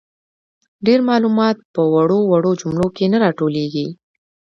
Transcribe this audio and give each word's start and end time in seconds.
ډیر 0.85 0.99
معلومات 1.09 1.57
په 1.73 1.81
وړو 1.93 2.19
وړو 2.31 2.51
جملو 2.61 2.87
کي 2.95 3.05
نه 3.11 3.17
راټولیږي. 3.23 3.87